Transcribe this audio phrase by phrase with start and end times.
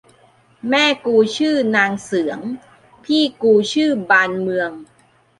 [0.69, 2.39] แม่กูชื่อนางเสือง
[3.03, 4.71] พี่กูชื่อบานเมือง